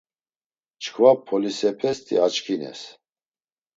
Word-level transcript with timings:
Çkva 0.81 1.11
polisepesti 1.27 2.15
açkines. 2.25 2.81